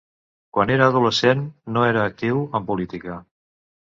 [0.57, 1.43] Quan era adolescent,
[1.75, 3.19] no era actiu en política.